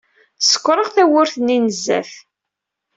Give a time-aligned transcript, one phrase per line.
[0.47, 2.11] Sekkṛeɣ tawwurt-nni n zzat.